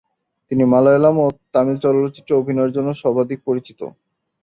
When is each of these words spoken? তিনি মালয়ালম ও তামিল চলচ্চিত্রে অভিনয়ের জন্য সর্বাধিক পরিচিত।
তিনি 0.51 0.63
মালয়ালম 0.65 1.15
ও 1.19 1.27
তামিল 1.53 1.77
চলচ্চিত্রে 1.83 2.33
অভিনয়ের 2.41 2.75
জন্য 2.77 2.89
সর্বাধিক 3.01 3.39
পরিচিত। 3.47 3.79